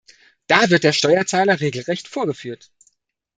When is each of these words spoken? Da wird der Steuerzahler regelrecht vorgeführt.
Da 0.47 0.71
wird 0.71 0.83
der 0.83 0.93
Steuerzahler 0.93 1.59
regelrecht 1.59 2.07
vorgeführt. 2.07 2.71